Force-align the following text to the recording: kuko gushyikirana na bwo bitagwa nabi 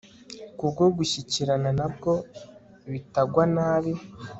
kuko 0.59 0.81
gushyikirana 0.97 1.69
na 1.79 1.87
bwo 1.93 2.13
bitagwa 2.91 3.43
nabi 3.55 3.93